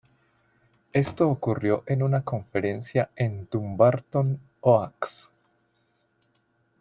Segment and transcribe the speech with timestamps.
[0.93, 5.31] Esto ocurrió en una conferencia en Dumbarton Oaks.